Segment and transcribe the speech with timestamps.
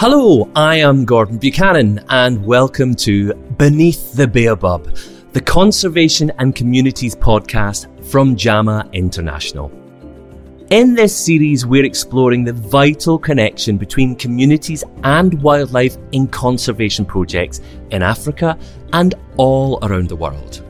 [0.00, 4.96] Hello, I am Gordon Buchanan, and welcome to Beneath the Baobab,
[5.32, 9.72] the Conservation and Communities podcast from JAMMA International.
[10.70, 17.60] In this series, we're exploring the vital connection between communities and wildlife in conservation projects
[17.90, 18.56] in Africa
[18.92, 20.62] and all around the world.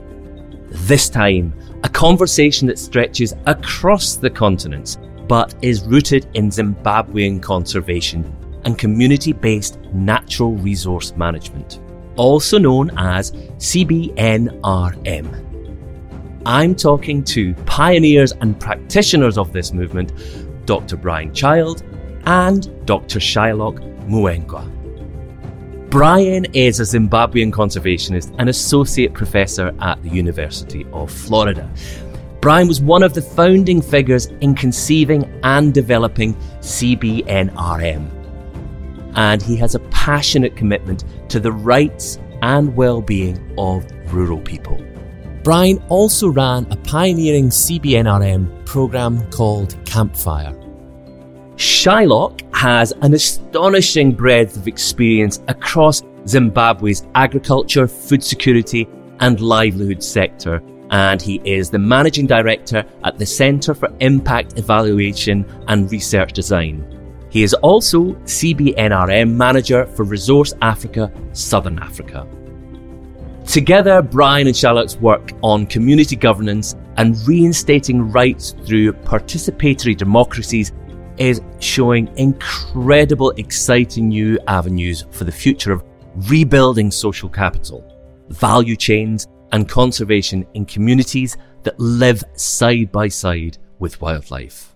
[0.70, 1.52] This time,
[1.84, 8.24] a conversation that stretches across the continents but is rooted in Zimbabwean conservation
[8.68, 11.80] and community based natural resource management,
[12.16, 15.26] also known as CBNRM.
[16.44, 20.12] I'm talking to pioneers and practitioners of this movement,
[20.66, 20.98] Dr.
[20.98, 21.82] Brian Child
[22.26, 23.18] and Dr.
[23.18, 24.68] Shylock Muyengwa.
[25.88, 31.72] Brian is a Zimbabwean conservationist and associate professor at the University of Florida.
[32.42, 38.17] Brian was one of the founding figures in conceiving and developing CBNRM,
[39.18, 43.84] and he has a passionate commitment to the rights and well-being of
[44.14, 44.80] rural people.
[45.42, 50.54] Brian also ran a pioneering CBNRM program called Campfire.
[51.56, 58.86] Shylock has an astonishing breadth of experience across Zimbabwe's agriculture, food security,
[59.18, 65.44] and livelihood sector, and he is the managing director at the Centre for Impact Evaluation
[65.66, 66.97] and Research Design.
[67.30, 72.26] He is also CBNRM Manager for Resource Africa, Southern Africa.
[73.46, 80.72] Together, Brian and Shylock's work on community governance and reinstating rights through participatory democracies
[81.16, 85.84] is showing incredible, exciting new avenues for the future of
[86.28, 87.84] rebuilding social capital,
[88.28, 94.74] value chains, and conservation in communities that live side by side with wildlife.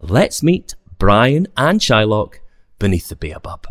[0.00, 2.36] Let's meet Brian and Shylock
[2.78, 3.66] beneath the baobab.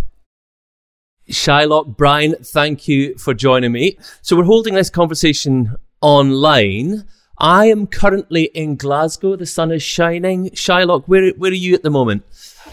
[1.27, 3.97] Shylock, Brian, thank you for joining me.
[4.21, 7.05] So we're holding this conversation online.
[7.39, 9.35] I am currently in Glasgow.
[9.35, 10.51] The sun is shining.
[10.51, 12.23] Shylock, where, where are you at the moment?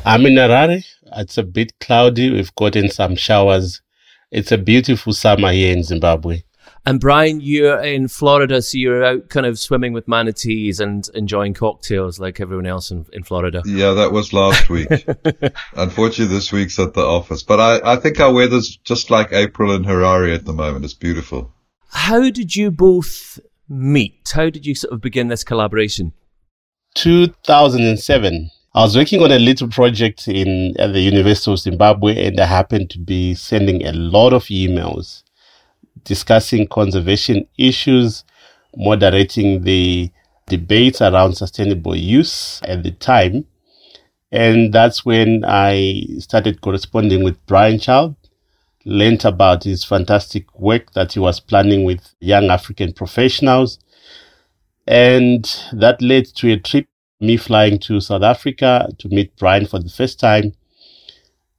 [0.04, 0.84] I'm in Harare.
[1.16, 2.30] It's a bit cloudy.
[2.30, 3.80] We've gotten some showers.
[4.30, 6.42] It's a beautiful summer here in Zimbabwe.
[6.86, 11.52] And Brian, you're in Florida, so you're out kind of swimming with manatees and enjoying
[11.52, 13.62] cocktails like everyone else in, in Florida.
[13.66, 14.88] Yeah, that was last week.
[15.74, 17.42] Unfortunately, this week's at the office.
[17.42, 20.84] But I, I think our weather's just like April in Harare at the moment.
[20.84, 21.52] It's beautiful.
[21.90, 24.30] How did you both meet?
[24.32, 26.12] How did you sort of begin this collaboration?
[26.94, 28.50] 2007.
[28.72, 32.46] I was working on a little project in at the University of Zimbabwe, and I
[32.46, 35.24] happened to be sending a lot of emails
[36.04, 38.24] discussing conservation issues,
[38.76, 40.10] moderating the
[40.46, 43.46] debates around sustainable use at the time.
[44.32, 48.16] And that's when I started corresponding with Brian Child,
[48.84, 53.78] learned about his fantastic work that he was planning with young African professionals.
[54.86, 56.86] And that led to a trip,
[57.20, 60.52] me flying to South Africa to meet Brian for the first time.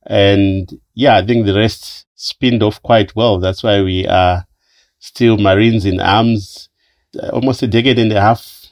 [0.06, 3.39] And yeah, I think the rest spinned off quite well.
[3.39, 4.45] That's why we are
[4.99, 6.69] still Marines in arms,
[7.21, 8.67] uh, almost a decade and a half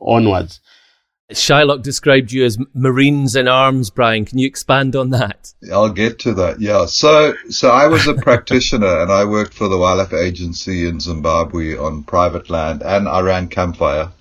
[0.00, 0.60] onwards.
[1.32, 4.24] Shylock described you as Marines in arms, Brian.
[4.24, 5.52] Can you expand on that?
[5.72, 6.60] I'll get to that.
[6.60, 6.86] Yeah.
[6.86, 11.76] So, so I was a practitioner and I worked for the Wildlife Agency in Zimbabwe
[11.76, 14.12] on private land and I ran Campfire.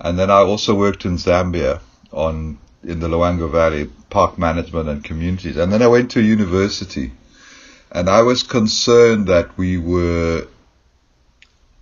[0.00, 1.80] And then I also worked in Zambia
[2.12, 5.56] on, in the Luangwa Valley, park management and communities.
[5.56, 7.12] And then I went to university
[7.90, 10.46] and I was concerned that we were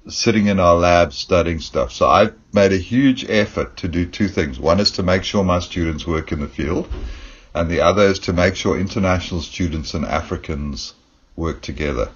[0.09, 1.93] sitting in our labs studying stuff.
[1.93, 4.59] So I've made a huge effort to do two things.
[4.59, 6.89] One is to make sure my students work in the field,
[7.55, 10.95] and the other is to make sure international students and Africans
[11.35, 12.11] work together.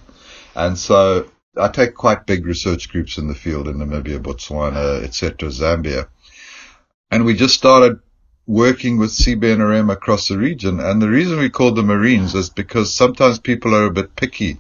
[0.55, 5.49] And so I take quite big research groups in the field in Namibia, Botswana, etc.,
[5.49, 6.09] Zambia.
[7.11, 7.99] And we just started
[8.51, 10.81] working with CBNRM across the region.
[10.81, 14.59] And the reason we call them Marines is because sometimes people are a bit picky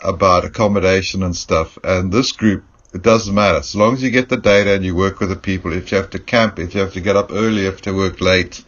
[0.00, 1.78] about accommodation and stuff.
[1.84, 3.58] And this group, it doesn't matter.
[3.58, 5.98] As long as you get the data and you work with the people, if you
[5.98, 8.64] have to camp, if you have to get up early, if to work late,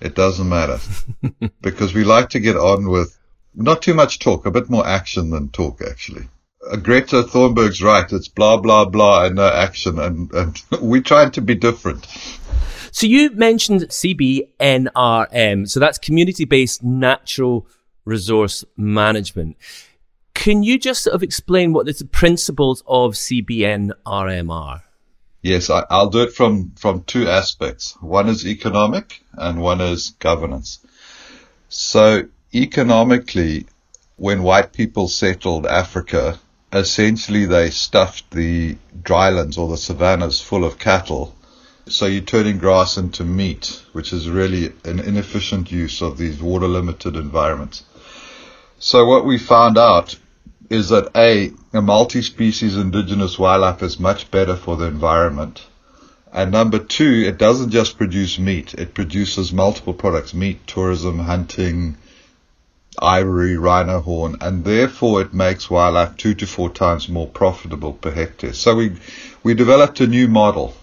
[0.00, 0.78] it doesn't matter.
[1.60, 3.18] because we like to get on with
[3.52, 6.28] not too much talk, a bit more action than talk, actually.
[6.70, 8.12] Uh, Greta Thunberg's right.
[8.12, 9.98] It's blah, blah, blah and no action.
[9.98, 12.06] And, and we're trying to be different.
[12.90, 15.68] So you mentioned CBNRM.
[15.68, 17.66] So that's community based natural
[18.04, 19.56] resource management.
[20.34, 24.84] Can you just sort of explain what the principles of CBNRM are?
[25.42, 27.96] Yes, I, will do it from, from two aspects.
[28.00, 30.80] One is economic and one is governance.
[31.68, 32.24] So
[32.54, 33.66] economically,
[34.16, 36.38] when white people settled Africa,
[36.72, 41.34] essentially they stuffed the drylands or the savannas full of cattle.
[41.90, 46.68] So you're turning grass into meat, which is really an inefficient use of these water
[46.68, 47.84] limited environments.
[48.78, 50.16] So what we found out
[50.70, 55.66] is that A, a multi-species indigenous wildlife is much better for the environment.
[56.32, 61.96] And number two, it doesn't just produce meat, it produces multiple products, meat, tourism, hunting,
[63.00, 68.10] ivory, rhino horn, and therefore it makes wildlife two to four times more profitable per
[68.10, 68.52] hectare.
[68.52, 68.96] So we,
[69.42, 70.74] we developed a new model.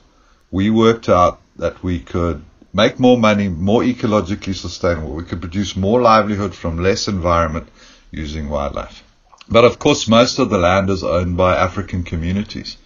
[0.55, 2.41] We worked out that we could
[2.71, 5.13] make more money, more ecologically sustainable.
[5.13, 7.67] We could produce more livelihood from less environment
[8.09, 9.03] using wildlife.
[9.49, 12.77] But of course, most of the land is owned by African communities.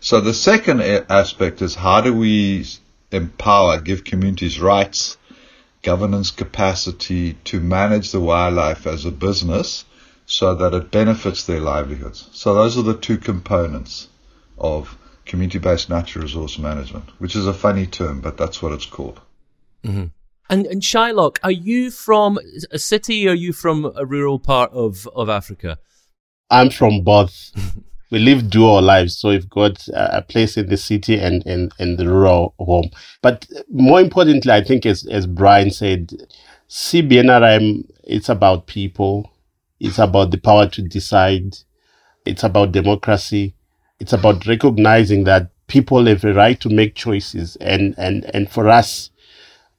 [0.00, 2.64] So the second aspect is how do we
[3.12, 5.18] empower, give communities rights,
[5.82, 9.84] governance capacity to manage the wildlife as a business
[10.24, 12.30] so that it benefits their livelihoods.
[12.32, 14.08] So those are the two components
[14.56, 14.96] of
[15.28, 19.20] community-based natural resource management, which is a funny term, but that's what it's called.
[19.84, 20.06] Mm-hmm.
[20.50, 22.38] And, and Shylock, are you from
[22.70, 25.78] a city or are you from a rural part of, of Africa?
[26.50, 27.52] I'm from both.
[28.10, 31.98] we live dual lives, so we've got a place in the city and, and, and
[31.98, 32.90] the rural home.
[33.20, 36.12] But more importantly, I think as, as Brian said,
[36.70, 39.30] CBNRM, it's about people.
[39.80, 41.56] It's about the power to decide.
[42.24, 43.54] It's about democracy.
[44.00, 47.56] It's about recognizing that people have a right to make choices.
[47.56, 49.10] And, and, and for us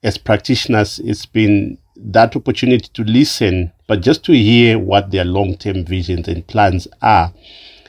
[0.03, 5.57] as practitioners, it's been that opportunity to listen, but just to hear what their long
[5.57, 7.33] term visions and plans are.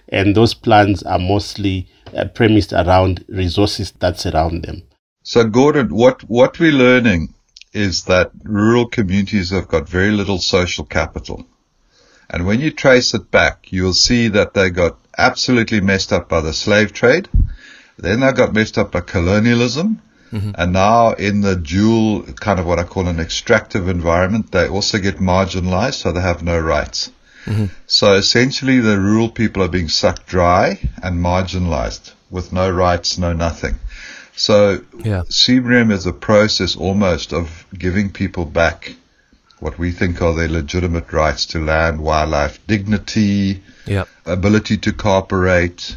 [0.09, 4.83] And those plans are mostly uh, premised around resources that surround them.
[5.23, 7.35] So, Gordon, what, what we're learning
[7.73, 11.47] is that rural communities have got very little social capital.
[12.29, 16.41] And when you trace it back, you'll see that they got absolutely messed up by
[16.41, 17.29] the slave trade.
[17.97, 20.01] Then they got messed up by colonialism.
[20.33, 20.53] Mm-hmm.
[20.55, 24.99] And now in the dual kind of what I call an extractive environment, they also
[24.99, 27.11] get marginalized, so they have no rights.
[27.45, 27.67] Mm-hmm.
[27.87, 33.33] So essentially the rural people are being sucked dry and marginalized with no rights, no
[33.33, 33.75] nothing.
[34.37, 35.25] So yeah.
[35.29, 38.95] Is a process almost of giving people back
[39.61, 44.09] what we think are their legitimate rights to land, wildlife, dignity, yep.
[44.27, 45.97] ability to cooperate,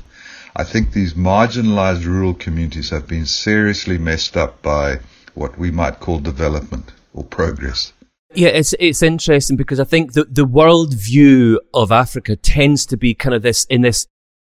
[0.55, 4.99] I think these marginalized rural communities have been seriously messed up by
[5.33, 7.93] what we might call development or progress.
[8.35, 12.97] Yeah, it's it's interesting because I think the the world view of Africa tends to
[12.97, 14.07] be kind of this in this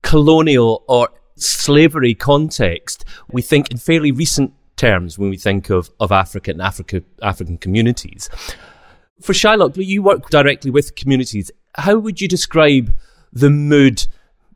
[0.01, 3.03] colonial or slavery context.
[3.29, 7.57] We think in fairly recent terms when we think of, of Africa and Africa African
[7.57, 8.29] communities.
[9.21, 11.49] For Shylock, you work directly with communities.
[11.75, 12.93] How would you describe
[13.31, 14.07] the mood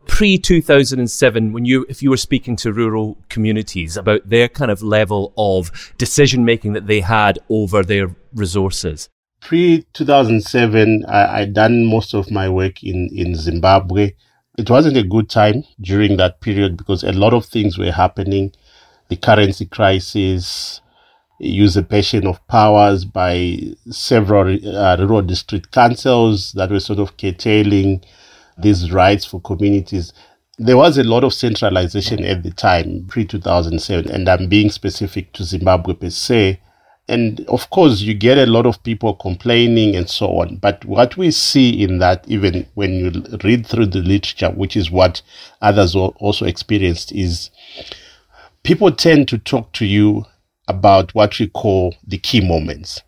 [0.06, 4.82] pre 2007 when you if you were speaking to rural communities about their kind of
[4.82, 9.08] level of decision making that they had over their resources?
[9.40, 14.12] Pre 2007 I, I done most of my work in in zimbabwe.
[14.58, 18.52] It wasn't a good time during that period because a lot of things were happening.
[19.08, 20.82] The currency crisis
[21.40, 23.60] usurpation of powers by
[23.90, 28.04] several uh, rural district councils that were sort of curtailing
[28.58, 30.14] these rights for communities.
[30.58, 35.32] There was a lot of centralization at the time, pre 2007, and I'm being specific
[35.34, 36.60] to Zimbabwe per se.
[37.08, 40.58] And of course, you get a lot of people complaining and so on.
[40.58, 44.92] But what we see in that, even when you read through the literature, which is
[44.92, 45.22] what
[45.62, 47.50] others also experienced, is
[48.64, 50.26] people tend to talk to you
[50.70, 53.02] about what we call the key moments.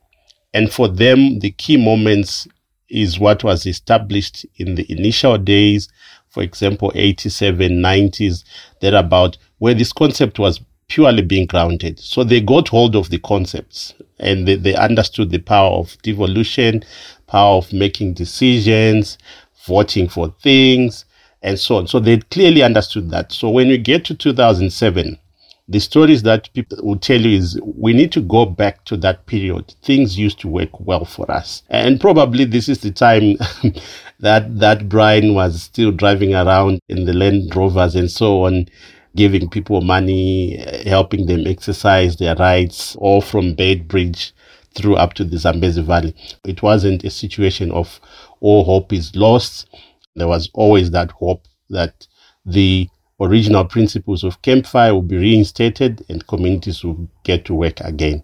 [0.53, 2.47] And for them, the key moments
[2.89, 5.87] is what was established in the initial days,
[6.29, 8.43] for example, 87, 90s,
[8.81, 11.99] thereabout, where this concept was purely being grounded.
[11.99, 16.83] So they got hold of the concepts and they, they understood the power of devolution,
[17.27, 19.17] power of making decisions,
[19.65, 21.05] voting for things,
[21.41, 21.87] and so on.
[21.87, 23.31] So they clearly understood that.
[23.31, 25.17] So when we get to 2007,
[25.67, 29.25] the stories that people will tell you is we need to go back to that
[29.25, 29.73] period.
[29.83, 31.63] Things used to work well for us.
[31.69, 33.37] And probably this is the time
[34.19, 38.67] that, that Brian was still driving around in the Land Rovers and so on,
[39.15, 44.31] giving people money, helping them exercise their rights, all from Beitbridge
[44.73, 46.15] through up to the Zambezi Valley.
[46.45, 47.99] It wasn't a situation of
[48.39, 49.67] all hope is lost.
[50.15, 52.07] There was always that hope that
[52.45, 52.89] the
[53.21, 58.23] original principles of campfire will be reinstated and communities will get to work again.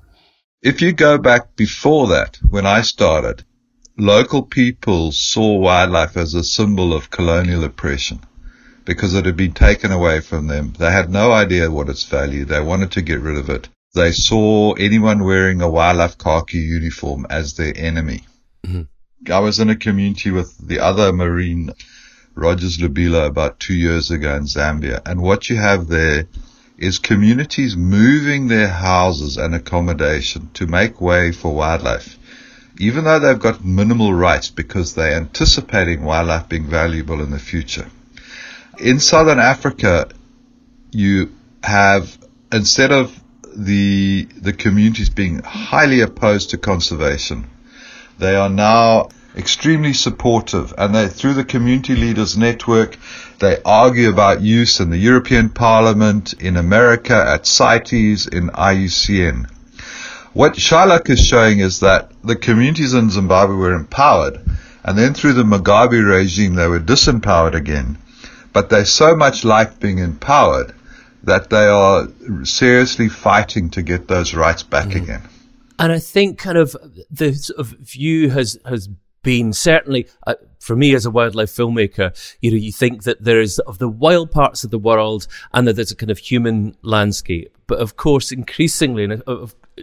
[0.62, 3.44] If you go back before that, when I started,
[3.98, 8.22] local people saw wildlife as a symbol of colonial oppression
[8.86, 10.74] because it had been taken away from them.
[10.80, 12.46] They had no idea what its value.
[12.46, 13.70] They wanted to get rid of it.
[13.94, 18.22] They saw anyone wearing a wildlife khaki uniform as their enemy.
[18.66, 19.32] Mm-hmm.
[19.32, 21.72] I was in a community with the other Marine,
[22.38, 25.01] Rogers Lubilo, about two years ago in Zambia.
[25.06, 26.27] And what you have there
[26.77, 32.17] is communities moving their houses and accommodation to make way for wildlife,
[32.79, 37.89] even though they've got minimal rights because they're anticipating wildlife being valuable in the future.
[38.79, 40.10] In southern Africa,
[40.91, 41.32] you
[41.63, 42.15] have,
[42.51, 43.20] instead of
[43.56, 47.50] the, the communities being highly opposed to conservation,
[48.20, 52.98] they are now extremely supportive and they, through the community leaders network,
[53.39, 59.50] they argue about use in the European Parliament, in America, at CITES, in IUCN.
[60.34, 64.39] What Shylock is showing is that the communities in Zimbabwe were empowered,
[64.84, 67.98] and then through the Mugabe regime they were disempowered again.
[68.53, 70.74] But they so much like being empowered
[71.24, 72.08] that they are
[72.44, 75.03] seriously fighting to get those rights back mm-hmm.
[75.03, 75.22] again.
[75.79, 76.75] And I think kind of
[77.12, 78.89] the sort of view has has
[79.27, 82.07] been certainly uh, for me as a wildlife filmmaker,
[82.39, 85.67] you know, you think that there is of the wild parts of the world and
[85.67, 87.53] that there's a kind of human landscape.
[87.67, 89.22] But of course, increasingly,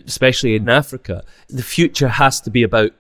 [0.07, 2.93] especially in Africa, the future has to be about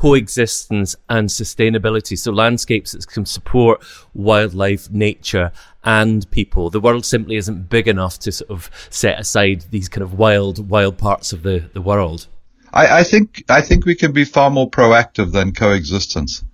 [0.00, 2.18] coexistence and sustainability.
[2.18, 5.52] So landscapes that can support wildlife, nature,
[5.84, 6.68] and people.
[6.68, 10.68] The world simply isn't big enough to sort of set aside these kind of wild,
[10.68, 12.26] wild parts of the, the world.
[12.72, 16.44] I, I think I think we can be far more proactive than coexistence.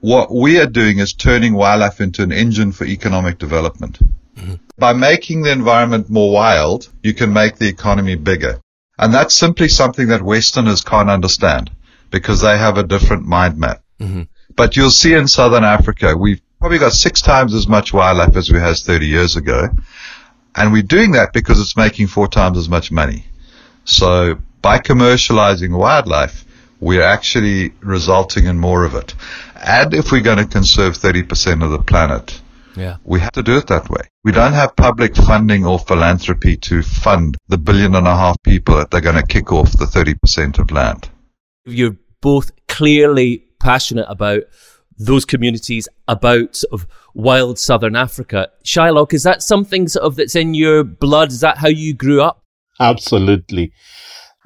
[0.00, 3.98] What we are doing is turning wildlife into an engine for economic development.
[4.36, 4.54] Mm-hmm.
[4.76, 8.60] By making the environment more wild, you can make the economy bigger.
[8.98, 11.70] And that's simply something that Westerners can't understand
[12.10, 13.82] because they have a different mind map.
[14.00, 14.22] Mm-hmm.
[14.56, 18.50] But you'll see in Southern Africa, we've probably got six times as much wildlife as
[18.50, 19.68] we had 30 years ago.
[20.54, 23.26] And we're doing that because it's making four times as much money.
[23.84, 26.44] So by commercializing wildlife,
[26.80, 29.14] we're actually resulting in more of it.
[29.56, 32.40] And if we're going to conserve 30% of the planet,
[32.76, 32.96] yeah.
[33.04, 34.08] we have to do it that way.
[34.24, 38.76] We don't have public funding or philanthropy to fund the billion and a half people
[38.76, 41.08] that they're going to kick off the 30% of land.
[41.64, 44.42] You're both clearly passionate about
[44.98, 48.50] those communities, about sort of wild southern Africa.
[48.64, 51.30] Shylock, is that something sort of that's in your blood?
[51.30, 52.42] Is that how you grew up?
[52.80, 53.72] Absolutely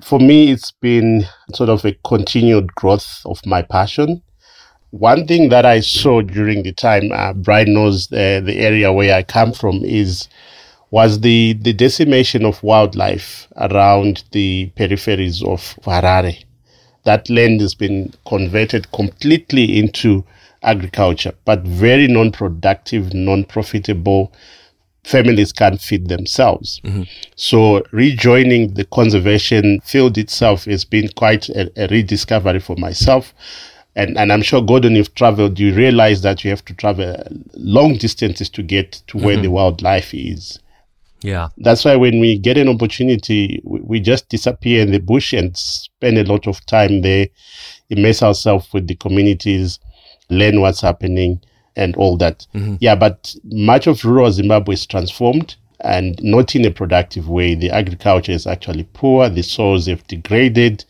[0.03, 1.25] for me, it's been
[1.55, 4.23] sort of a continued growth of my passion.
[4.91, 9.15] One thing that I saw during the time, uh, Brian knows the, the area where
[9.15, 10.29] I come from, is
[10.91, 16.45] was the, the decimation of wildlife around the peripheries of Harare.
[17.05, 20.25] That land has been converted completely into
[20.63, 24.33] agriculture, but very non productive, non profitable
[25.07, 26.81] families can't feed themselves.
[26.85, 27.03] Mm-hmm.
[27.37, 33.33] So rejoining the conservation field itself has been quite a, a, rediscovery for myself.
[33.95, 37.17] And, and I'm sure, Gordon, you've traveled, you realize that you have to travel
[37.55, 39.45] long distances to get to where mm-hmm.
[39.45, 40.59] the wildlife is.
[41.23, 41.49] Yeah.
[41.57, 45.57] That's why when we get an opportunity, we, we just disappear in the bush and
[45.57, 47.29] spend a lot of time there,
[47.89, 49.79] immerse ourselves with the communities,
[50.29, 51.41] learn what's happening
[51.77, 52.47] and all that.
[52.55, 52.77] Mm-hmm.
[52.81, 57.55] Yeah, but much of rural Zimbabwe is transformed and not in a productive way.
[57.55, 60.85] The agriculture is actually poor, the soils have degraded.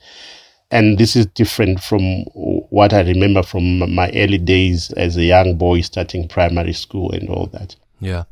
[0.71, 5.57] And this is different from what I remember from my early days as a young
[5.57, 7.76] boy starting primary school and all that.
[8.00, 8.25] Yeah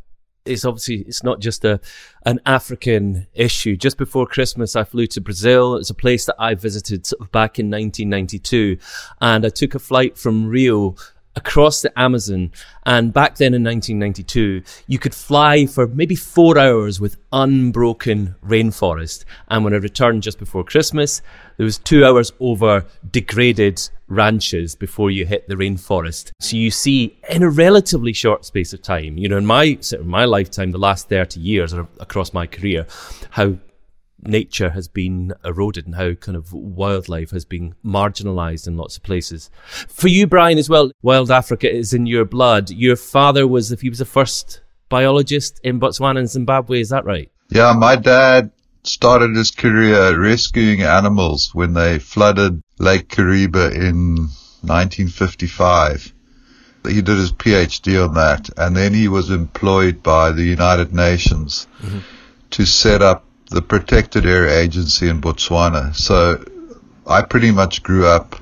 [0.44, 1.80] it's obviously it's not just a
[2.26, 3.76] an African issue.
[3.76, 5.76] Just before Christmas, I flew to Brazil.
[5.76, 8.78] It's a place that I visited sort of back in 1992,
[9.20, 10.96] and I took a flight from Rio
[11.37, 12.53] across the Amazon.
[12.87, 19.25] And back then in 1992, you could fly for maybe four hours with unbroken rainforest.
[19.49, 21.23] And when I returned just before Christmas,
[21.57, 26.31] there was two hours over degraded ranches before you hit the rainforest.
[26.41, 30.25] So you see in a relatively short space of time, you know, in my, my
[30.25, 32.87] lifetime, the last 30 years or across my career,
[33.31, 33.57] how
[34.26, 39.02] nature has been eroded and how kind of wildlife has been marginalized in lots of
[39.02, 39.50] places.
[39.88, 42.71] For you, Brian, as well, wild Africa is in your blood.
[42.71, 47.04] Your father was, if he was the first biologist in Botswana and Zimbabwe, is that
[47.04, 47.31] right?
[47.50, 48.50] Yeah, my dad
[48.85, 54.28] started his career rescuing animals when they flooded Lake Kariba in
[54.62, 56.12] 1955.
[56.87, 61.66] He did his PhD on that, and then he was employed by the United Nations
[61.81, 62.00] mm-hmm.
[62.50, 65.94] to set up the Protected Area Agency in Botswana.
[65.94, 66.44] So
[67.06, 68.34] I pretty much grew up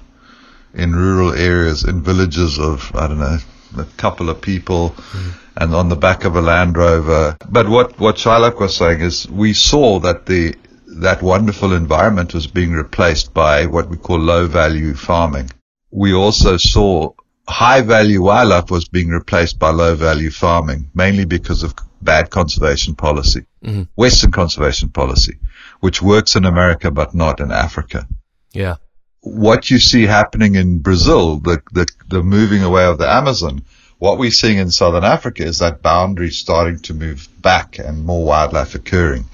[0.72, 3.36] in rural areas, in villages of, I don't know,
[3.76, 5.32] a couple of people mm.
[5.58, 7.36] and on the back of a Land Rover.
[7.46, 10.54] But what, what Shylock was saying is we saw that the,
[10.86, 15.50] that wonderful environment was being replaced by what we call low value farming.
[15.90, 17.12] We also saw
[17.52, 22.94] high value wildlife was being replaced by low value farming, mainly because of bad conservation
[22.94, 23.82] policy, mm-hmm.
[23.94, 25.38] Western conservation policy,
[25.80, 28.08] which works in America but not in Africa.
[28.52, 28.76] Yeah.
[29.20, 33.62] What you see happening in Brazil, the, the, the moving away of the Amazon,
[33.98, 38.24] what we're seeing in Southern Africa is that boundary starting to move back and more
[38.24, 39.26] wildlife occurring.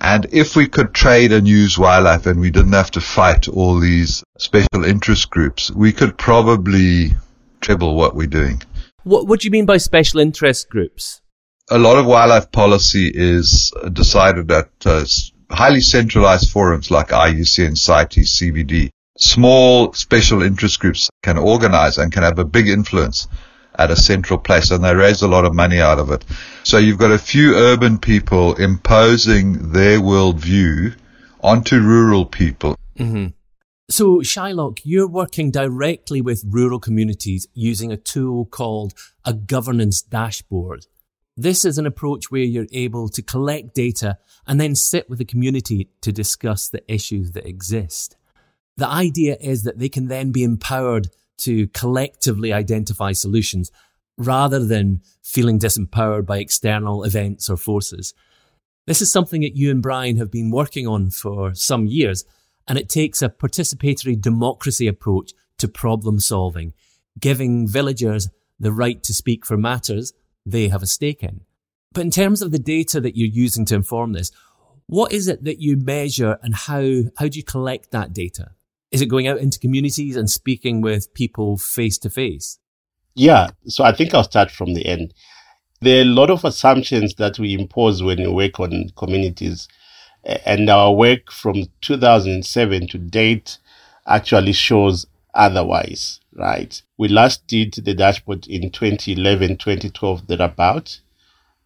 [0.00, 3.80] And if we could trade and use wildlife and we didn't have to fight all
[3.80, 7.14] these special interest groups, we could probably
[7.64, 8.62] treble what we're doing.
[9.04, 11.20] What, what do you mean by special interest groups?
[11.70, 15.04] A lot of wildlife policy is decided at uh,
[15.50, 18.90] highly centralized forums like IUCN, CITES, CBD.
[19.16, 23.28] Small special interest groups can organize and can have a big influence
[23.76, 26.24] at a central place and they raise a lot of money out of it.
[26.64, 30.94] So you've got a few urban people imposing their worldview
[31.40, 32.76] onto rural people.
[32.98, 33.28] Mm-hmm.
[33.90, 38.94] So, Shylock, you're working directly with rural communities using a tool called
[39.26, 40.86] a governance dashboard.
[41.36, 45.26] This is an approach where you're able to collect data and then sit with the
[45.26, 48.16] community to discuss the issues that exist.
[48.78, 53.70] The idea is that they can then be empowered to collectively identify solutions
[54.16, 58.14] rather than feeling disempowered by external events or forces.
[58.86, 62.24] This is something that you and Brian have been working on for some years
[62.66, 66.72] and it takes a participatory democracy approach to problem solving,
[67.18, 68.28] giving villagers
[68.58, 70.12] the right to speak for matters
[70.46, 71.40] they have a stake in.
[71.92, 74.30] But in terms of the data that you're using to inform this,
[74.86, 76.82] what is it that you measure and how,
[77.16, 78.50] how do you collect that data?
[78.90, 82.58] Is it going out into communities and speaking with people face to face?
[83.14, 83.50] Yeah.
[83.66, 85.14] So I think I'll start from the end.
[85.80, 89.68] There are a lot of assumptions that we impose when we work on communities
[90.24, 93.58] and our work from 2007 to date
[94.06, 96.80] actually shows otherwise, right?
[96.96, 101.00] We last did the dashboard in 2011, 2012, thereabout.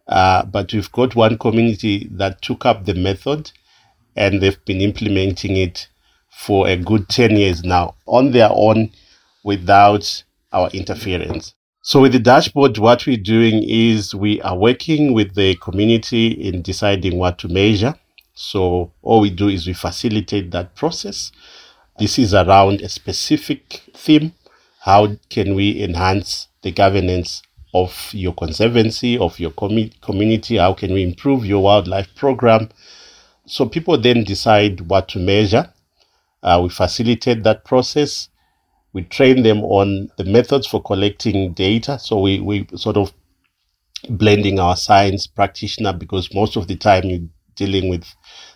[0.07, 3.51] Uh, but we've got one community that took up the method
[4.15, 5.87] and they've been implementing it
[6.31, 8.91] for a good 10 years now on their own
[9.43, 11.53] without our interference.
[11.81, 16.61] So with the dashboard, what we're doing is we are working with the community in
[16.61, 17.95] deciding what to measure
[18.41, 21.33] so all we do is we facilitate that process.
[21.99, 24.31] This is around a specific theme.
[24.79, 27.41] How can we enhance the governance
[27.73, 30.55] of your conservancy, of your com- community?
[30.55, 32.69] How can we improve your wildlife program?
[33.45, 35.73] So people then decide what to measure.
[36.41, 38.29] Uh, we facilitate that process.
[38.93, 41.99] We train them on the methods for collecting data.
[41.99, 43.11] So we, we sort of
[44.09, 47.27] blending our science practitioner because most of the time you're
[47.59, 48.05] dealing with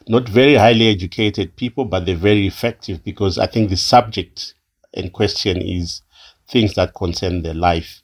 [0.07, 4.53] not very highly educated people, but they're very effective because I think the subject
[4.93, 6.01] in question is
[6.47, 8.01] things that concern their life.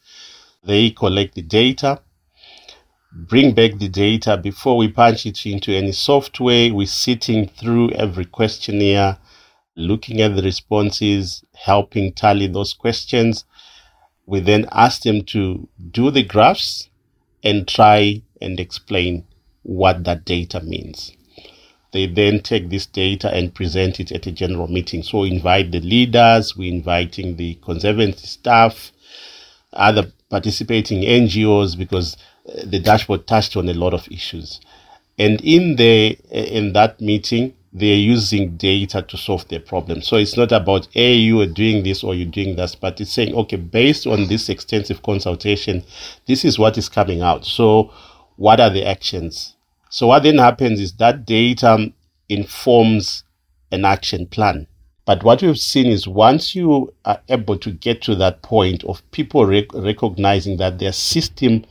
[0.63, 2.02] They collect the data,
[3.12, 6.74] bring back the data before we punch it into any software.
[6.74, 9.18] We're sitting through every questionnaire,
[9.76, 13.46] looking at the responses, helping tally those questions.
[14.26, 16.89] We then ask them to do the graphs
[17.44, 19.26] and try and explain
[19.63, 21.12] what that data means.
[21.91, 25.04] They then take this data and present it at a general meeting.
[25.04, 28.91] So invite the leaders, we're inviting the conservancy staff,
[29.73, 32.15] other participating NGOs because
[32.47, 34.62] uh, the dashboard touched on a lot of issues.
[35.17, 40.02] And in the in that meeting, they're using data to solve their problem.
[40.02, 43.12] So it's not about, hey, you are doing this or you're doing that, but it's
[43.12, 45.84] saying, okay, based on this extensive consultation,
[46.25, 47.45] this is what is coming out.
[47.45, 47.91] So
[48.38, 49.56] what are the actions?
[49.89, 51.91] So what then happens is that data
[52.30, 53.23] informs
[53.71, 54.67] an action plan.
[55.06, 59.10] But what we've seen is once you are able to get to that point of
[59.12, 61.65] people rec- recognizing that their system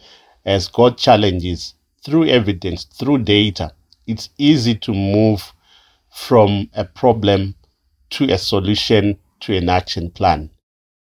[0.44, 3.72] has got challenges through evidence, through data,
[4.09, 5.52] it's easy to move
[6.12, 7.54] from a problem
[8.11, 10.50] to a solution to an action plan.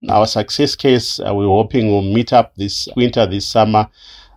[0.00, 3.88] Now our success case, uh, we're hoping we'll meet up this winter, this summer,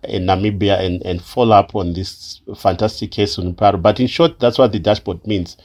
[0.04, 3.78] in Namibia and, and follow up on this fantastic case on Paru.
[3.78, 5.56] But in short, that's what the dashboard means.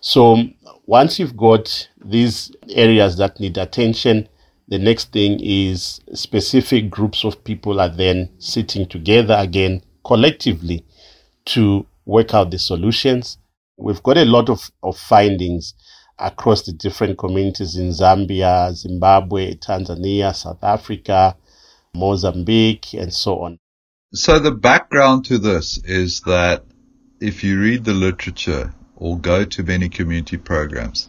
[0.00, 0.38] So
[0.86, 4.28] once you've got these areas that need attention,
[4.68, 10.84] the next thing is specific groups of people are then sitting together again collectively
[11.46, 13.38] to work out the solutions.
[13.76, 15.74] We've got a lot of, of findings.
[16.20, 21.34] across the different communities in Zambia, Zimbabwe, Tanzania, South Africa,
[21.94, 23.58] Mozambique, and so on.
[24.12, 26.64] So the background to this is that
[27.20, 31.08] if you read the literature or go to many community programs,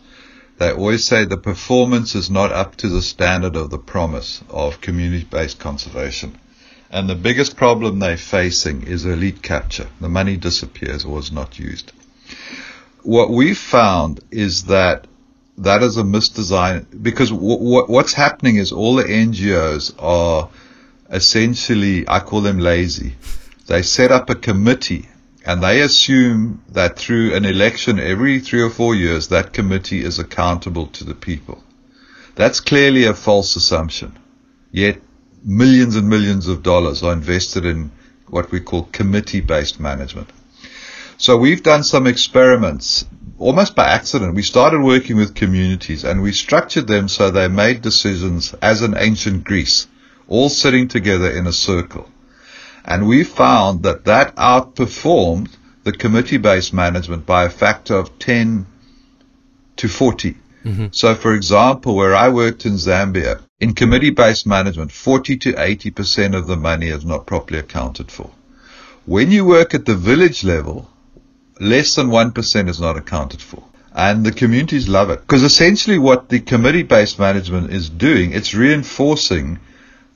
[0.59, 4.81] they always say the performance is not up to the standard of the promise of
[4.81, 6.37] community-based conservation.
[6.91, 9.87] And the biggest problem they're facing is elite capture.
[9.99, 11.91] The money disappears or is not used.
[13.01, 15.07] What we've found is that
[15.57, 20.49] that is a misdesign because w- w- what's happening is all the NGOs are
[21.11, 23.15] essentially, I call them lazy.
[23.67, 25.09] They set up a committee
[25.45, 30.19] and they assume that through an election every three or four years, that committee is
[30.19, 31.63] accountable to the people.
[32.35, 34.17] That's clearly a false assumption.
[34.71, 35.01] Yet
[35.43, 37.91] millions and millions of dollars are invested in
[38.27, 40.29] what we call committee based management.
[41.17, 43.05] So we've done some experiments
[43.37, 44.35] almost by accident.
[44.35, 48.95] We started working with communities and we structured them so they made decisions as in
[48.97, 49.87] ancient Greece,
[50.31, 52.09] all sitting together in a circle.
[52.85, 55.49] And we found that that outperformed
[55.83, 58.65] the committee-based management by a factor of 10
[59.75, 60.35] to 40.
[60.63, 60.85] Mm-hmm.
[60.91, 66.47] So for example, where I worked in Zambia, in committee-based management, 40 to 80% of
[66.47, 68.31] the money is not properly accounted for.
[69.05, 70.89] When you work at the village level,
[71.59, 73.63] less than 1% is not accounted for.
[73.93, 75.19] And the communities love it.
[75.19, 79.59] Because essentially what the committee-based management is doing, it's reinforcing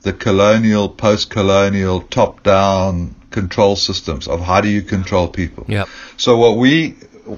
[0.06, 5.64] the colonial, post-colonial, top-down control systems of how do you control people.
[5.66, 5.88] Yep.
[6.16, 6.90] So what we,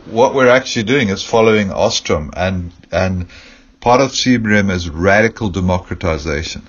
[0.04, 3.28] what we're actually doing is following Ostrom and, and
[3.80, 6.60] part of CBRM is radical democratization.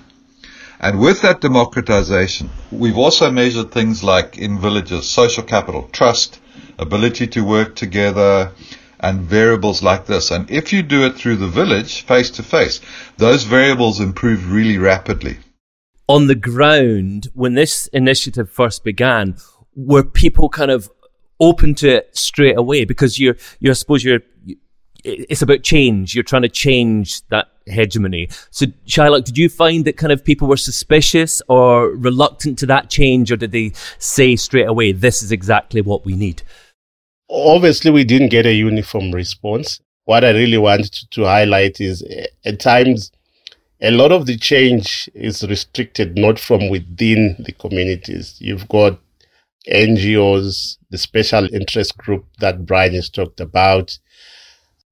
[0.80, 6.40] And with that democratization, we've also measured things like in villages, social capital, trust,
[6.78, 8.52] ability to work together,
[8.98, 10.30] and variables like this.
[10.30, 12.80] And if you do it through the village, face to face,
[13.18, 15.36] those variables improve really rapidly
[16.10, 19.36] on the ground when this initiative first began
[19.76, 20.90] were people kind of
[21.38, 24.20] open to it straight away because you're you're I suppose you're
[25.04, 26.14] it's about change.
[26.14, 28.28] You're trying to change that hegemony.
[28.50, 32.90] So, Shylock, did you find that kind of people were suspicious or reluctant to that
[32.90, 36.42] change, or did they say straight away, this is exactly what we need?
[37.30, 39.80] Obviously, we didn't get a uniform response.
[40.04, 43.10] What I really want to, to highlight is eh, at times
[43.82, 48.36] a lot of the change is restricted not from within the communities.
[48.38, 49.00] You've got
[49.68, 53.98] NGOs, the special interest group that Brian has talked about.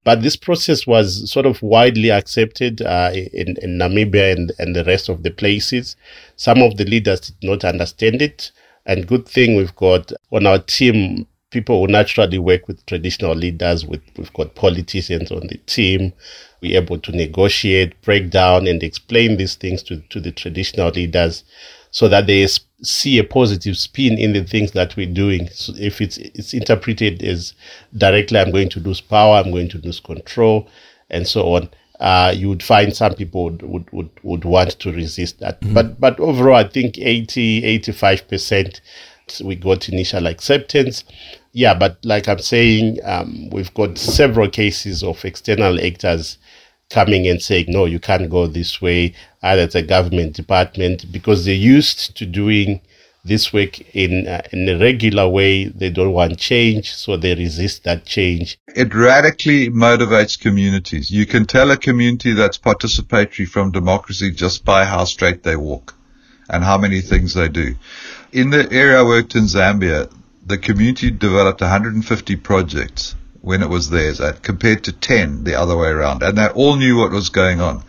[0.03, 4.85] But this process was sort of widely accepted uh, in, in Namibia and, and the
[4.85, 5.95] rest of the places.
[6.35, 8.51] Some of the leaders did not understand it.
[8.85, 13.85] And good thing we've got on our team people who naturally work with traditional leaders.
[13.85, 16.13] With, we've got politicians on the team
[16.61, 21.43] we're able to negotiate, break down, and explain these things to, to the traditional leaders
[21.91, 22.47] so that they
[22.81, 25.49] see a positive spin in the things that we're doing.
[25.49, 27.53] So if it's it's interpreted as
[27.97, 30.67] directly, I'm going to lose power, I'm going to lose control,
[31.09, 31.69] and so on.
[31.99, 35.59] Uh, you would find some people would, would, would, would want to resist that.
[35.59, 35.73] Mm-hmm.
[35.73, 38.79] But but overall, I think 80, 85%
[39.43, 41.03] we got initial acceptance.
[41.51, 46.37] Yeah, but like I'm saying, um, we've got several cases of external actors
[46.89, 51.45] coming and saying, no, you can't go this way, either it's a government department, because
[51.45, 52.81] they're used to doing
[53.23, 55.65] this work in, uh, in a regular way.
[55.65, 58.57] They don't want change, so they resist that change.
[58.75, 61.11] It radically motivates communities.
[61.11, 65.95] You can tell a community that's participatory from democracy just by how straight they walk
[66.49, 67.75] and how many things they do.
[68.31, 70.11] In the area I worked in Zambia,
[70.45, 75.77] the community developed 150 projects when it was theirs, uh, compared to 10 the other
[75.77, 76.23] way around.
[76.23, 77.83] And they all knew what was going on.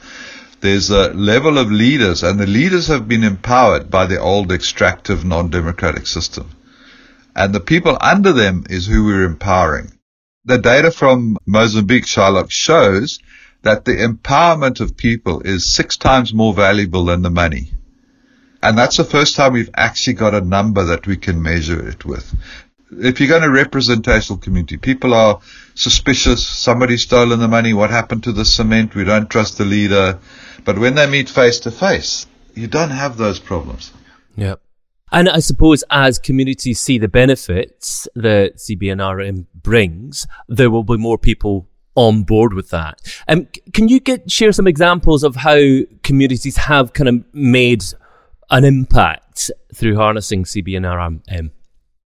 [0.60, 5.24] There's a level of leaders, and the leaders have been empowered by the old extractive
[5.24, 6.50] non-democratic system.
[7.34, 9.92] And the people under them is who we're empowering.
[10.44, 13.18] The data from Mozambique, Shylock, shows
[13.62, 17.72] that the empowerment of people is six times more valuable than the money.
[18.62, 22.04] And that's the first time we've actually got a number that we can measure it
[22.04, 22.34] with
[22.92, 25.40] if you're going to representational community, people are
[25.74, 26.46] suspicious.
[26.46, 27.72] Somebody's stolen the money.
[27.72, 28.94] What happened to the cement?
[28.94, 30.18] We don't trust the leader.
[30.64, 33.92] But when they meet face to face, you don't have those problems.
[34.36, 34.56] Yeah.
[35.12, 41.18] And I suppose as communities see the benefits that CBNRM brings, there will be more
[41.18, 43.00] people on board with that.
[43.26, 45.58] Um, can you get share some examples of how
[46.04, 47.82] communities have kind of made
[48.50, 51.50] an impact through harnessing CBNRM?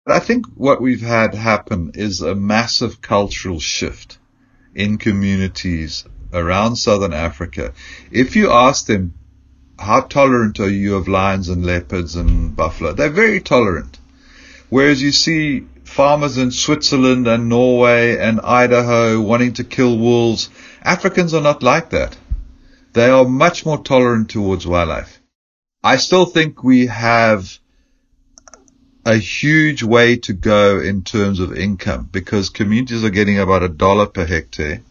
[0.07, 4.19] I think what we've had happen is a massive cultural shift
[4.75, 7.73] in communities around southern Africa,
[8.11, 9.15] if you ask them,
[9.79, 12.93] how tolerant are you of lions and leopards and buffalo?
[12.93, 14.01] They're very tolerant.
[14.71, 20.51] Whereas you see farmers in Switzerland and Norway and Idaho wanting to kill wolves,
[20.83, 22.17] Africans are not like that.
[22.93, 25.21] They are much more tolerant towards wildlife.
[25.85, 27.57] I still think we have
[29.05, 33.69] a huge way to go in terms of income because communities are getting about a
[33.69, 34.83] dollar per hectare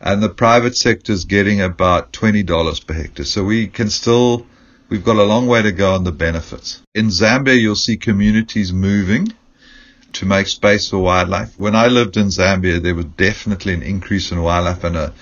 [0.00, 3.24] and the private sector is getting about $20 per hectare.
[3.24, 4.46] So we can still,
[4.88, 6.82] we've got a long way to go on the benefits.
[6.94, 9.32] In Zambia, you'll see communities moving
[10.14, 11.58] to make space for wildlife.
[11.58, 15.14] When I lived in Zambia, there was definitely an increase in wildlife and a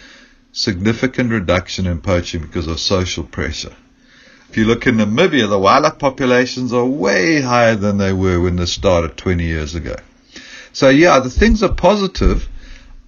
[0.52, 3.74] significant reduction in poaching because of social pressure.
[4.50, 8.56] If you look in Namibia, the wildlife populations are way higher than they were when
[8.56, 9.94] this started 20 years ago.
[10.72, 12.48] So yeah, the things are positive.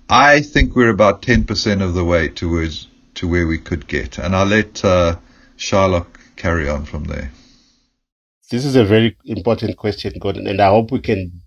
[0.09, 4.19] I think we're about 10% of the way towards to where we could get.
[4.19, 5.17] And I'll let uh,
[5.57, 7.33] Shylock carry on from there.
[8.49, 11.43] This is a very important question, Gordon, and I hope we can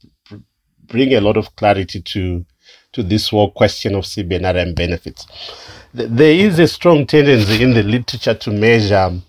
[0.88, 2.46] bring a lot of clarity to
[2.92, 5.26] to this whole question of CBNRM benefits.
[5.94, 9.22] There is a strong tendency in the literature to measure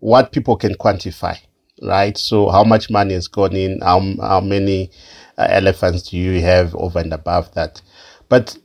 [0.00, 1.38] what people can quantify,
[1.82, 2.16] right?
[2.16, 3.80] So how much money has gone in?
[3.80, 4.90] How, how many
[5.38, 7.80] uh, elephants do you have over and above that?
[8.28, 8.56] But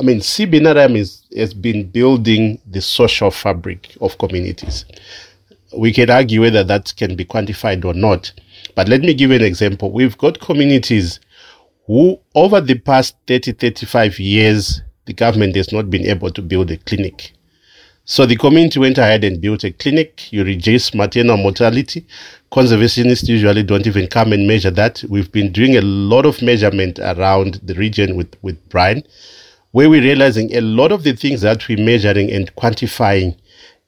[0.00, 4.86] I mean, CBNRM is, has been building the social fabric of communities.
[5.76, 8.32] We can argue whether that can be quantified or not.
[8.74, 9.92] But let me give you an example.
[9.92, 11.20] We've got communities
[11.86, 16.70] who, over the past 30, 35 years, the government has not been able to build
[16.70, 17.32] a clinic
[18.06, 20.30] so the community went ahead and built a clinic.
[20.30, 22.06] You reduce maternal mortality.
[22.52, 25.02] Conservationists usually don't even come and measure that.
[25.08, 29.04] We've been doing a lot of measurement around the region with, with Brian,
[29.72, 33.36] where we're realizing a lot of the things that we're measuring and quantifying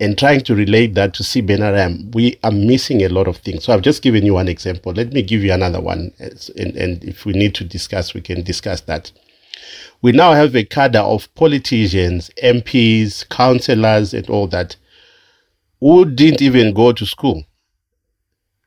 [0.00, 3.64] and trying to relate that to CBNRM, we are missing a lot of things.
[3.64, 4.92] So I've just given you one example.
[4.92, 6.12] Let me give you another one.
[6.18, 9.12] And, and if we need to discuss, we can discuss that
[10.02, 14.76] we now have a cadre of politicians, MPs, councillors, and all that
[15.80, 17.44] who didn't even go to school.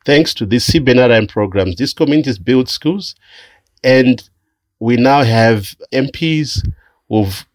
[0.06, 3.16] Thanks to these CBNRM programs, these communities built schools,
[3.84, 4.28] and
[4.80, 6.66] we now have MPs
[7.10, 7.46] who've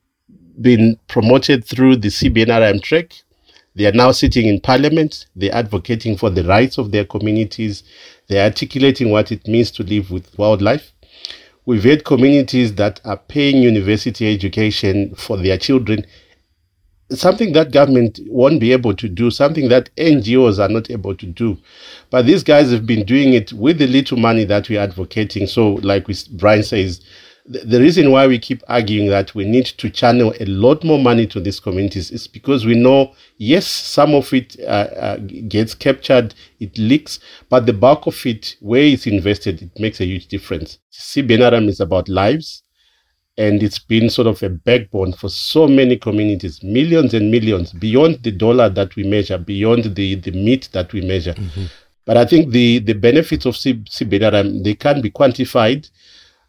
[0.61, 3.15] been promoted through the CBNRM track.
[3.75, 5.27] They are now sitting in parliament.
[5.35, 7.83] They're advocating for the rights of their communities.
[8.29, 10.93] They're articulating what it means to live with wildlife.
[11.67, 16.05] We've had communities that are paying university education for their children,
[17.11, 21.27] something that government won't be able to do, something that NGOs are not able to
[21.27, 21.57] do.
[22.11, 25.47] But these guys have been doing it with the little money that we're advocating.
[25.47, 27.01] So, like Brian says,
[27.47, 31.27] the reason why we keep arguing that we need to channel a lot more money
[31.27, 35.17] to these communities is because we know, yes, some of it uh, uh,
[35.49, 40.07] gets captured, it leaks, but the bulk of it, where it's invested, it makes a
[40.07, 40.79] huge difference.
[40.91, 42.63] CBNRM is about lives,
[43.37, 48.23] and it's been sort of a backbone for so many communities, millions and millions, beyond
[48.23, 51.35] the dollar that we measure, beyond the, the meat that we measure.
[51.35, 51.65] Mm-hmm.
[52.07, 55.91] But I think the, the benefits of CBNRM, they can be quantified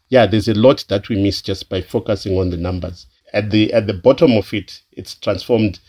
[0.08, 3.06] yeah, there's a lot that we miss just by focusing on the numbers.
[3.32, 5.80] At the at the bottom of it, it's transformed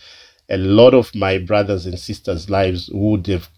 [0.50, 3.50] a lot of my brothers and sisters' lives would have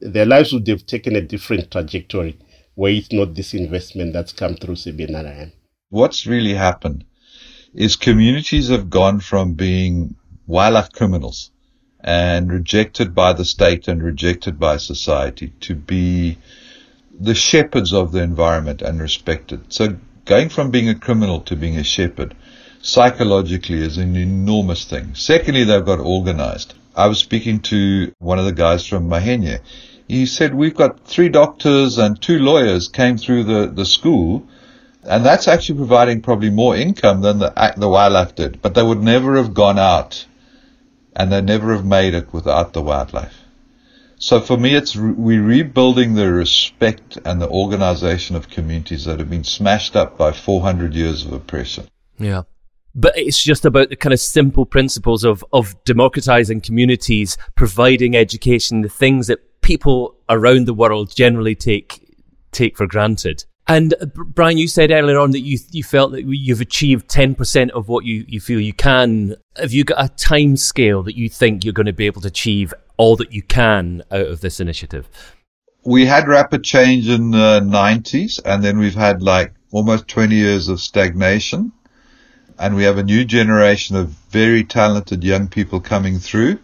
[0.00, 2.38] their lives would have taken a different trajectory
[2.76, 5.50] were it not this investment that's come through CBNRM.
[5.88, 7.04] What's really happened
[7.74, 10.14] is communities have gone from being
[10.46, 11.50] wildlife criminals
[12.00, 16.38] and rejected by the state and rejected by society to be
[17.18, 19.72] the shepherds of the environment and respected.
[19.72, 19.96] So
[20.26, 22.34] going from being a criminal to being a shepherd
[22.82, 25.14] psychologically is an enormous thing.
[25.14, 26.74] Secondly, they've got organized.
[26.94, 29.60] I was speaking to one of the guys from Mahenye.
[30.08, 34.46] He said, we've got three doctors and two lawyers came through the, the school
[35.02, 39.02] and that's actually providing probably more income than the, the wildlife did, but they would
[39.02, 40.26] never have gone out
[41.14, 43.45] and they never have made it without the wildlife.
[44.18, 49.18] So for me, it's re- we're rebuilding the respect and the organization of communities that
[49.18, 51.88] have been smashed up by 400 years of oppression.
[52.18, 52.42] Yeah.
[52.94, 58.80] But it's just about the kind of simple principles of, of democratizing communities, providing education,
[58.80, 62.16] the things that people around the world generally take,
[62.52, 63.44] take for granted.
[63.68, 67.34] And uh, Brian, you said earlier on that you you felt that you've achieved ten
[67.34, 69.36] percent of what you, you feel you can.
[69.56, 72.28] Have you got a time scale that you think you're going to be able to
[72.28, 75.08] achieve all that you can out of this initiative?
[75.84, 80.68] We had rapid change in the 90s, and then we've had like almost 20 years
[80.68, 81.72] of stagnation.
[82.58, 86.58] and we have a new generation of very talented young people coming through.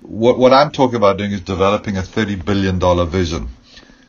[0.00, 3.48] What, what I'm talking about doing is developing a $30 billion vision.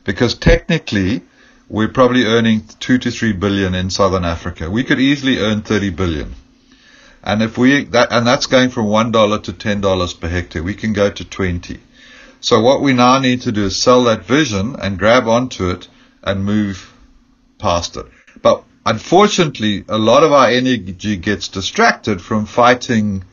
[0.02, 1.22] Because technically,
[1.68, 4.70] we're probably earning two to three billion in Southern Africa.
[4.70, 6.34] We could easily earn 30 billion.
[7.22, 10.62] And if we, that, and that's going from $1 to $10 per hectare.
[10.62, 11.80] We can go to 20.
[12.40, 15.88] So what we now need to do is sell that vision and grab onto it
[16.22, 16.92] and move
[17.58, 18.04] past it.
[18.42, 23.24] But unfortunately, a lot of our energy gets distracted from fighting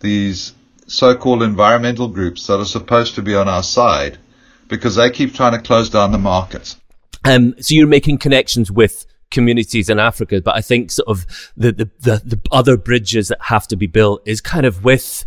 [0.00, 0.54] these
[0.86, 4.16] so-called environmental groups that are supposed to be on our side
[4.68, 6.77] because they keep trying to close down the markets.
[7.28, 11.72] Um, so you're making connections with communities in Africa, but I think sort of the,
[11.72, 15.26] the, the, the, other bridges that have to be built is kind of with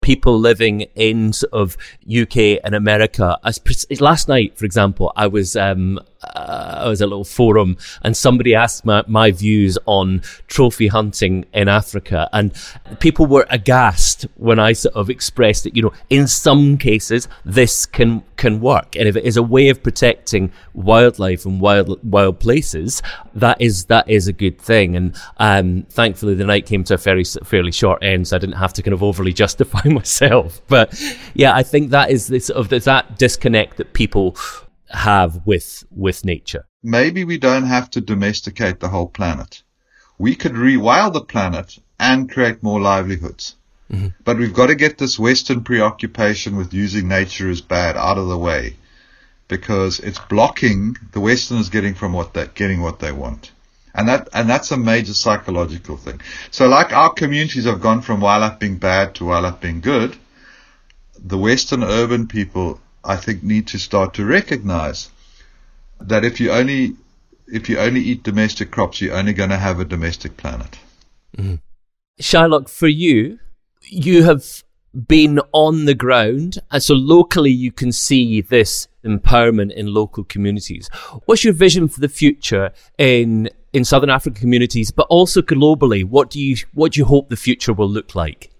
[0.00, 1.76] people living in sort of
[2.08, 3.38] UK and America.
[3.44, 3.60] As
[4.00, 8.16] last night, for example, I was um, uh, I was at a little forum and
[8.16, 12.52] somebody asked my, my views on trophy hunting in Africa, and
[12.98, 17.86] people were aghast when I sort of expressed that you know in some cases this
[17.86, 22.40] can can work, and if it is a way of protecting wildlife and wild wild
[22.40, 23.02] places,
[23.34, 24.96] that is that is a good thing.
[24.96, 28.56] And um, thankfully, the night came to a fairly fairly short end, so I didn't
[28.56, 30.60] have to kind of overly justify myself.
[30.68, 31.00] But
[31.34, 34.36] yeah, I think that is the sort of there's that disconnect that people
[34.90, 36.66] have with with nature.
[36.82, 39.62] Maybe we don't have to domesticate the whole planet.
[40.18, 43.56] We could rewild the planet and create more livelihoods.
[43.92, 44.08] Mm-hmm.
[44.24, 48.28] But we've got to get this Western preoccupation with using nature as bad out of
[48.28, 48.76] the way
[49.48, 53.50] because it's blocking the Westerners getting from what they getting what they want.
[53.94, 56.20] And that and that's a major psychological thing.
[56.50, 60.16] So like our communities have gone from wildlife being bad to wildlife being good,
[61.18, 65.10] the Western urban people I think need to start to recognize
[66.00, 66.96] that if you only
[67.46, 70.78] if you only eat domestic crops, you're only going to have a domestic planet.
[71.36, 71.56] Mm-hmm.
[72.20, 73.38] Shylock, for you,
[73.82, 74.62] you have
[75.08, 80.88] been on the ground, and so locally you can see this empowerment in local communities.
[81.24, 86.04] What's your vision for the future in in Southern African communities, but also globally?
[86.04, 88.50] What do you what do you hope the future will look like?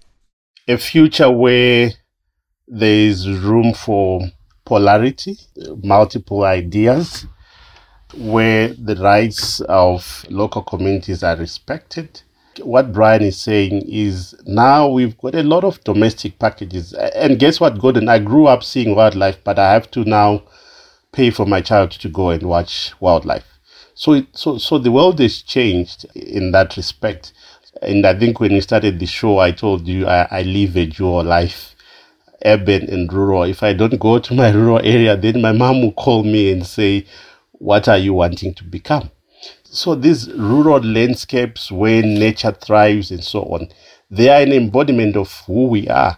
[0.68, 1.90] A future where
[2.68, 4.20] there is room for
[4.64, 5.36] polarity,
[5.82, 7.26] multiple ideas,
[8.16, 12.22] where the rights of local communities are respected.
[12.62, 16.92] What Brian is saying is now we've got a lot of domestic packages.
[16.92, 18.08] And guess what, Gordon?
[18.08, 20.42] I grew up seeing wildlife, but I have to now
[21.12, 23.49] pay for my child to go and watch wildlife.
[24.00, 27.34] So, it, so, so the world has changed in that respect.
[27.82, 30.86] And I think when we started the show, I told you I, I live a
[30.86, 31.76] dual life
[32.42, 33.42] urban and rural.
[33.42, 36.66] If I don't go to my rural area, then my mom will call me and
[36.66, 37.04] say,
[37.52, 39.10] What are you wanting to become?
[39.64, 43.68] So these rural landscapes where nature thrives and so on,
[44.10, 46.16] they are an embodiment of who we are.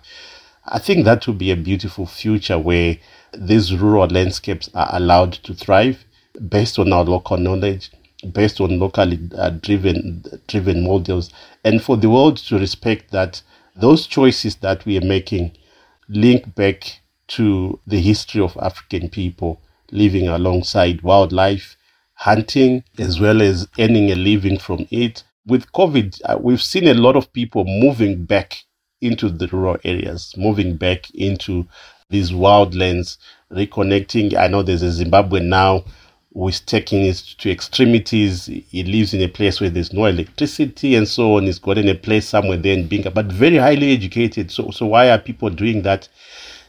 [0.66, 2.98] I think that would be a beautiful future where
[3.36, 6.04] these rural landscapes are allowed to thrive
[6.48, 7.90] based on our local knowledge,
[8.32, 11.30] based on locally uh, driven driven models,
[11.64, 13.42] and for the world to respect that
[13.76, 15.56] those choices that we are making
[16.08, 21.76] link back to the history of African people living alongside wildlife,
[22.14, 25.22] hunting, as well as earning a living from it.
[25.46, 28.62] With COVID, uh, we've seen a lot of people moving back
[29.00, 31.66] into the rural areas, moving back into
[32.10, 33.16] these wildlands,
[33.50, 34.36] reconnecting.
[34.36, 35.84] I know there's a Zimbabwe now
[36.34, 38.46] who is taking it to extremities.
[38.46, 41.44] He lives in a place where there's no electricity and so on.
[41.44, 44.50] He's got in a place somewhere there in Binga, but very highly educated.
[44.50, 46.08] So, so why are people doing that?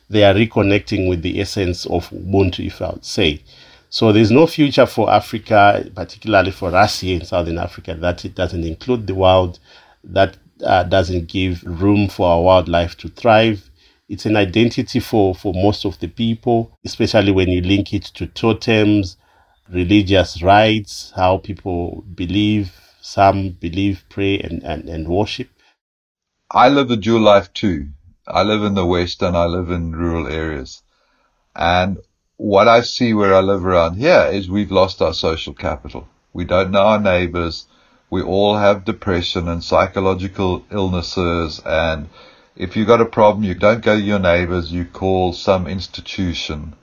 [0.10, 3.41] They are reconnecting with the essence of Ubuntu, if I would say.
[3.89, 8.36] So there's no future for Africa, particularly for us here in Southern Africa, that it
[8.36, 9.60] doesn't include the wild,
[10.04, 13.69] that uh, doesn't give room for our wildlife to thrive.
[14.10, 18.28] It's an identity for, for most of the people, especially when you link it to
[18.28, 19.17] totems,
[19.69, 25.49] religious rites, how people believe, some believe, pray, and, and, and worship.
[26.51, 27.89] I live a dual life too.
[28.28, 30.82] I live in the West and I live in rural areas.
[31.55, 31.97] And
[32.38, 36.07] what I see where I live around here is we've lost our social capital.
[36.32, 37.66] We don't know our neighbors.
[38.09, 41.61] We all have depression and psychological illnesses.
[41.66, 42.09] And
[42.55, 46.76] if you've got a problem, you don't go to your neighbors, you call some institution.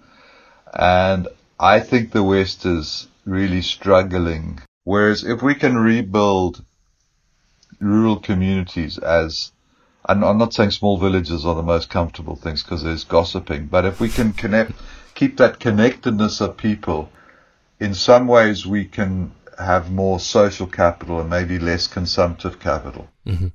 [0.73, 1.29] And
[1.63, 4.61] I think the West is really struggling.
[4.85, 6.65] Whereas if we can rebuild
[7.79, 9.53] rural communities as,
[10.09, 13.85] and I'm not saying small villages are the most comfortable things because there's gossiping, but
[13.85, 14.73] if we can connect,
[15.15, 17.11] keep that connectedness of people,
[17.79, 23.07] in some ways we can have more social capital and maybe less consumptive capital.
[23.27, 23.49] Mm-hmm.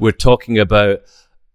[0.00, 1.02] We're talking about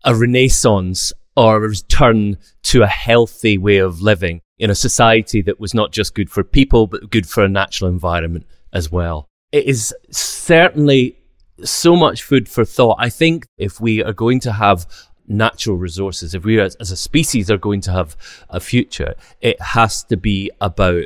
[0.05, 5.59] a renaissance or a return to a healthy way of living in a society that
[5.59, 9.27] was not just good for people, but good for a natural environment as well.
[9.51, 11.17] It is certainly
[11.63, 12.97] so much food for thought.
[12.99, 14.87] I think if we are going to have
[15.27, 18.15] natural resources, if we as, as a species are going to have
[18.49, 21.05] a future, it has to be about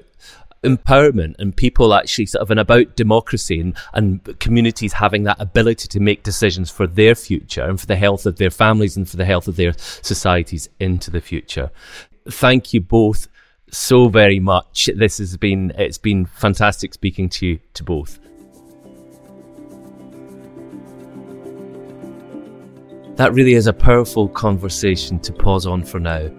[0.63, 5.87] empowerment and people actually sort of and about democracy and, and communities having that ability
[5.87, 9.17] to make decisions for their future and for the health of their families and for
[9.17, 11.71] the health of their societies into the future.
[12.29, 13.27] Thank you both
[13.71, 14.89] so very much.
[14.95, 18.19] This has been it's been fantastic speaking to you to both.
[23.15, 26.29] That really is a powerful conversation to pause on for now.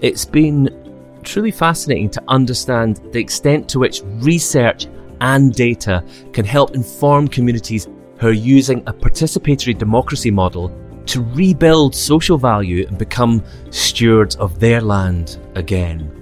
[0.00, 4.86] It's been truly fascinating to understand the extent to which research
[5.20, 10.68] and data can help inform communities who are using a participatory democracy model
[11.06, 16.15] to rebuild social value and become stewards of their land again.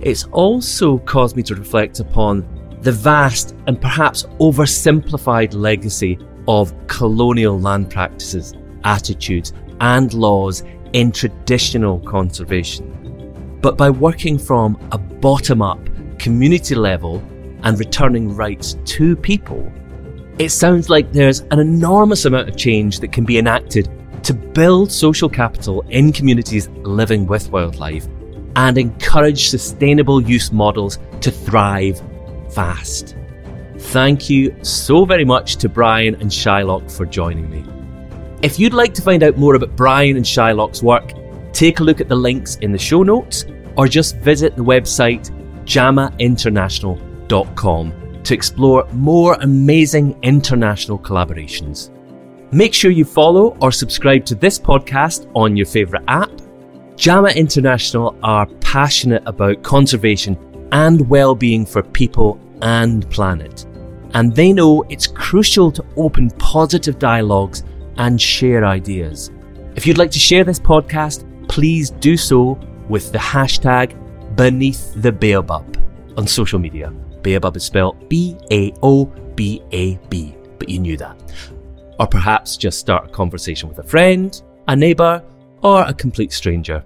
[0.00, 2.46] It's also caused me to reflect upon
[2.82, 11.98] the vast and perhaps oversimplified legacy of colonial land practices, attitudes, and laws in traditional
[12.00, 12.94] conservation.
[13.60, 15.80] But by working from a bottom up
[16.18, 17.22] community level
[17.64, 19.70] and returning rights to people,
[20.38, 23.90] it sounds like there's an enormous amount of change that can be enacted
[24.22, 28.06] to build social capital in communities living with wildlife
[28.58, 32.02] and encourage sustainable use models to thrive
[32.50, 33.14] fast.
[33.78, 37.64] Thank you so very much to Brian and Shylock for joining me.
[38.42, 41.12] If you'd like to find out more about Brian and Shylock's work,
[41.52, 43.44] take a look at the links in the show notes
[43.76, 45.30] or just visit the website
[45.64, 51.90] jammainternational.com to explore more amazing international collaborations.
[52.52, 56.47] Make sure you follow or subscribe to this podcast on your favourite app.
[56.98, 60.36] JAMMA International are passionate about conservation
[60.72, 63.66] and well-being for people and planet.
[64.14, 67.62] And they know it's crucial to open positive dialogues
[67.98, 69.30] and share ideas.
[69.76, 73.94] If you'd like to share this podcast, please do so with the hashtag
[74.34, 75.80] beneath the baobab
[76.16, 76.90] on social media.
[77.22, 79.04] Baobab is spelled B A O
[79.36, 81.16] B A B, but you knew that.
[82.00, 85.22] Or perhaps just start a conversation with a friend, a neighbour,
[85.62, 86.84] or a complete stranger.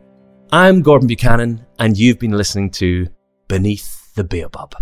[0.51, 3.07] I'm Gordon Buchanan, and you've been listening to
[3.49, 4.75] Beneath the Baobab.